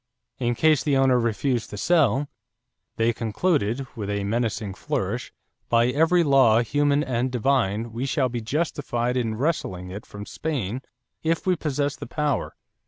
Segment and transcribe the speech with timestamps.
[0.39, 2.27] In case the owner refused to sell,
[2.95, 5.31] they concluded, with a menacing flourish,
[5.69, 10.81] "by every law, human and divine, we shall be justified in wresting it from Spain
[11.21, 12.55] if we possess the power."